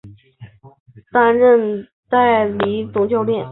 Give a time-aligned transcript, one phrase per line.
[0.03, 0.77] 卡勒西莫
[1.11, 3.45] 担任代理总教练。